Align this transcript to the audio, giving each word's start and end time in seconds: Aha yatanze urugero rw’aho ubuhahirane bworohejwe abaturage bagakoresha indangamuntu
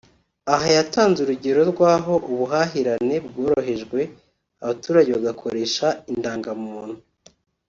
Aha 0.53 0.67
yatanze 0.77 1.17
urugero 1.21 1.61
rw’aho 1.71 2.13
ubuhahirane 2.31 3.15
bworohejwe 3.27 3.99
abaturage 4.63 5.09
bagakoresha 5.17 5.87
indangamuntu 6.11 6.97